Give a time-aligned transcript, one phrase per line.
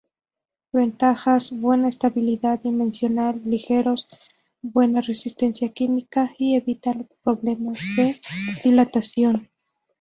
[0.73, 4.07] Ventajas:Buena estabilidad dimensional, ligeros,
[4.63, 8.19] buena resistencia química y evita problemas de
[8.63, 9.47] dilatación.